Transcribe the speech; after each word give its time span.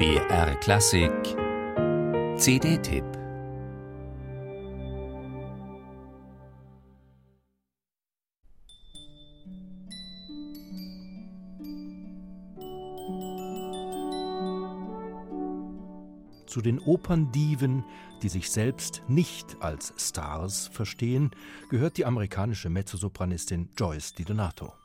BR 0.00 0.54
Klassik 0.60 1.12
CD-Tipp 2.38 3.04
Zu 16.46 16.62
den 16.62 16.78
Operndiven, 16.78 17.84
die 18.22 18.30
sich 18.30 18.50
selbst 18.50 19.02
nicht 19.06 19.58
als 19.60 19.92
Stars 19.98 20.68
verstehen, 20.68 21.30
gehört 21.68 21.98
die 21.98 22.06
amerikanische 22.06 22.70
Mezzosopranistin 22.70 23.68
Joyce 23.76 24.14
Di 24.14 24.24
Donato. 24.24 24.79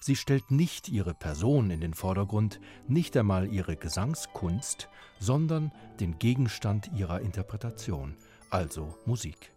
Sie 0.00 0.16
stellt 0.16 0.50
nicht 0.50 0.88
ihre 0.88 1.14
Person 1.14 1.70
in 1.70 1.80
den 1.80 1.94
Vordergrund, 1.94 2.60
nicht 2.86 3.16
einmal 3.16 3.52
ihre 3.52 3.76
Gesangskunst, 3.76 4.88
sondern 5.18 5.72
den 6.00 6.18
Gegenstand 6.18 6.90
ihrer 6.94 7.20
Interpretation, 7.20 8.16
also 8.50 8.96
Musik. 9.06 9.52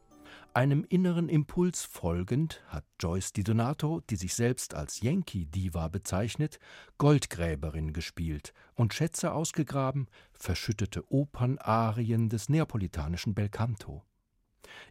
Einem 0.54 0.84
inneren 0.90 1.30
Impuls 1.30 1.86
folgend 1.86 2.64
hat 2.68 2.84
Joyce 3.00 3.34
Di 3.34 3.44
Donato, 3.44 4.02
die 4.10 4.16
sich 4.16 4.34
selbst 4.34 4.74
als 4.74 5.00
Yankee-Diva 5.02 5.88
bezeichnet, 5.90 6.60
Goldgräberin 6.98 7.94
gespielt 7.94 8.54
und 8.74 8.94
Schätze 8.94 9.32
ausgegraben, 9.32 10.08
verschüttete 10.34 11.04
Opernarien 11.12 12.30
des 12.30 12.50
neapolitanischen 12.50 13.36
Belcanto. 13.36 14.04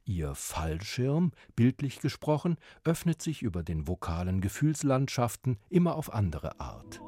Ihr 0.05 0.35
Fallschirm, 0.35 1.33
bildlich 1.57 2.01
gesprochen, 2.01 2.57
öffnet 2.85 3.23
sich 3.23 3.43
über 3.43 3.63
den 3.63 3.87
vokalen 3.87 4.41
Gefühlslandschaften 4.41 5.59
immer 5.69 5.97
auf 5.97 6.13
andere 6.13 6.61
Art. 6.61 7.01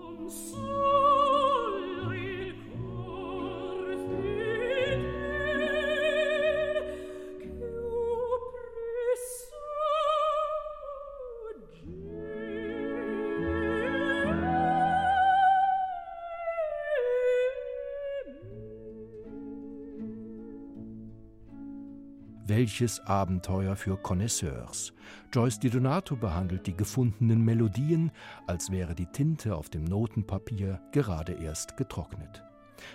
Welches 22.51 22.99
Abenteuer 23.07 23.77
für 23.77 23.97
Connoisseurs. 23.97 24.93
Joyce 25.33 25.61
Di 25.61 25.71
Donato 25.71 26.17
behandelt 26.17 26.67
die 26.67 26.77
gefundenen 26.77 27.45
Melodien, 27.45 28.11
als 28.49 28.73
wäre 28.73 28.97
die 28.97 29.07
Tinte 29.07 29.55
auf 29.55 29.71
dem 29.71 29.85
Notenpapier 29.85 30.81
gerade 30.91 31.35
erst 31.35 31.77
getrocknet. 31.77 32.43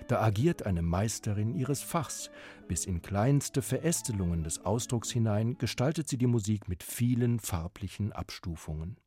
Da 0.10 0.22
agiert 0.22 0.66
eine 0.66 0.82
Meisterin 0.82 1.56
ihres 1.56 1.82
Fachs. 1.82 2.30
Bis 2.68 2.86
in 2.86 3.02
kleinste 3.02 3.62
Verästelungen 3.62 4.44
des 4.44 4.66
Ausdrucks 4.66 5.10
hinein 5.10 5.58
gestaltet 5.58 6.10
sie 6.10 6.18
die 6.18 6.28
Musik 6.28 6.68
mit 6.68 6.84
vielen 6.84 7.40
farblichen 7.40 8.12
Abstufungen. 8.12 8.98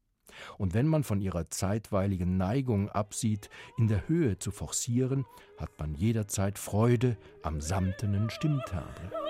Und 0.57 0.73
wenn 0.73 0.87
man 0.87 1.05
von 1.05 1.21
ihrer 1.21 1.51
zeitweiligen 1.51 2.39
Neigung 2.39 2.89
absieht, 2.89 3.51
in 3.77 3.87
der 3.87 4.09
Höhe 4.09 4.39
zu 4.39 4.51
forcieren, 4.51 5.27
hat 5.59 5.79
man 5.79 5.95
jederzeit 5.95 6.59
Freude 6.59 7.19
am 7.43 7.61
samtenen 7.61 8.31
Stimmtimbre. 8.31 9.28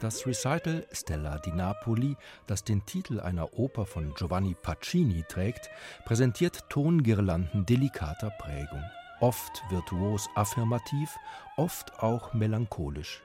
Das 0.00 0.24
Recital 0.28 0.86
Stella 0.92 1.38
di 1.38 1.50
Napoli, 1.50 2.16
das 2.46 2.62
den 2.62 2.86
Titel 2.86 3.18
einer 3.18 3.58
Oper 3.58 3.84
von 3.84 4.14
Giovanni 4.14 4.54
Pacini 4.54 5.24
trägt, 5.28 5.70
präsentiert 6.04 6.70
Tongirlanden 6.70 7.66
delikater 7.66 8.30
Prägung, 8.30 8.84
oft 9.18 9.64
virtuos 9.70 10.28
affirmativ, 10.36 11.16
oft 11.56 12.00
auch 12.00 12.32
melancholisch. 12.32 13.24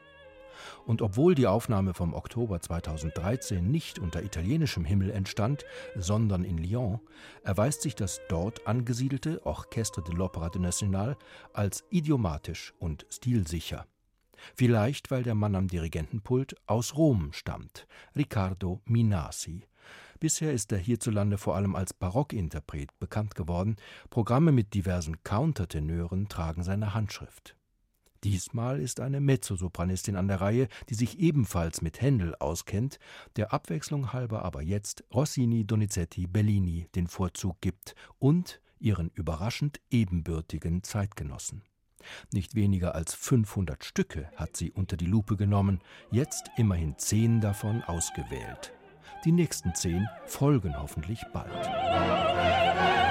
Und 0.88 1.04
obwohl 1.04 1.36
die 1.36 1.46
Aufnahme 1.46 1.94
vom 1.94 2.16
Oktober 2.16 2.60
2013 2.60 3.70
nicht 3.70 4.00
unter 4.00 4.24
italienischem 4.24 4.84
Himmel 4.84 5.12
entstand, 5.12 5.66
sondern 5.96 6.44
in 6.44 6.58
Lyon, 6.58 7.00
erweist 7.44 7.84
sich 7.84 7.94
das 7.94 8.20
dort 8.30 8.66
angesiedelte 8.66 9.46
Orchestre 9.46 10.02
de 10.02 10.16
l'Opéra 10.16 10.50
de 10.50 10.62
National 10.62 11.18
als 11.54 11.84
idiomatisch 11.92 12.74
und 12.80 13.06
stilsicher. 13.12 13.86
Vielleicht, 14.56 15.12
weil 15.12 15.24
der 15.24 15.36
Mann 15.36 15.56
am 15.56 15.68
Dirigentenpult 15.68 16.56
aus 16.68 16.96
Rom 16.96 17.34
stammt, 17.34 17.88
Riccardo 18.16 18.82
Minasi. 18.86 19.68
Bisher 20.20 20.54
ist 20.54 20.72
er 20.72 20.78
hierzulande 20.78 21.38
vor 21.38 21.56
allem 21.56 21.76
als 21.76 21.94
Barockinterpret 21.94 22.98
bekannt 23.00 23.36
geworden. 23.36 23.76
Programme 24.10 24.54
mit 24.54 24.74
diversen 24.74 25.22
Countertenören 25.24 26.30
tragen 26.30 26.64
seine 26.64 26.94
Handschrift. 26.94 27.58
Diesmal 28.24 28.80
ist 28.80 29.02
eine 29.02 29.20
Mezzosopranistin 29.20 30.16
an 30.16 30.30
der 30.30 30.40
Reihe, 30.40 30.70
die 30.88 30.94
sich 30.94 31.20
ebenfalls 31.20 31.82
mit 31.82 32.00
Händel 32.00 32.36
auskennt, 32.36 33.00
der 33.36 33.52
Abwechslung 33.52 34.14
halber 34.14 34.46
aber 34.46 34.62
jetzt 34.62 35.04
Rossini, 35.14 35.66
Donizetti, 35.66 36.26
Bellini 36.26 36.88
den 36.96 37.08
Vorzug 37.08 37.60
gibt 37.60 37.96
und 38.20 38.62
ihren 38.80 39.10
überraschend 39.10 39.82
ebenbürtigen 39.92 40.84
Zeitgenossen. 40.84 41.64
Nicht 42.32 42.56
weniger 42.56 42.96
als 42.96 43.14
500 43.14 43.84
Stücke 43.84 44.30
hat 44.36 44.58
sie 44.58 44.72
unter 44.72 44.98
die 44.98 45.06
Lupe 45.06 45.38
genommen, 45.38 45.82
jetzt 46.12 46.50
immerhin 46.58 46.98
zehn 46.98 47.42
davon 47.42 47.84
ausgewählt. 47.84 48.74
Die 49.26 49.32
nächsten 49.32 49.74
zehn 49.76 50.08
folgen 50.26 50.80
hoffentlich 50.82 51.22
bald. 51.34 53.03